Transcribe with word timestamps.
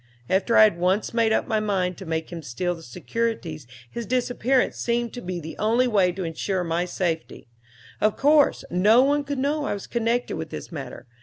After 0.31 0.57
I 0.57 0.63
had 0.63 0.79
once 0.79 1.13
made 1.13 1.31
up 1.31 1.47
my 1.47 1.59
mind 1.59 1.95
to 1.99 2.07
make 2.07 2.31
him 2.31 2.41
steal 2.41 2.73
the 2.73 2.81
securities 2.81 3.67
his 3.91 4.07
disappearance 4.07 4.77
seemed 4.77 5.13
to 5.13 5.21
be 5.21 5.39
the 5.39 5.55
only 5.59 5.87
way 5.87 6.11
to 6.13 6.23
insure 6.23 6.63
my 6.63 6.85
safety. 6.85 7.47
Of 8.01 8.17
course 8.17 8.65
no 8.71 9.03
one 9.03 9.23
could 9.23 9.37
know 9.37 9.65
I 9.65 9.75
was 9.75 9.85
connected 9.85 10.37
with 10.37 10.49
this 10.49 10.71
matter. 10.71 11.05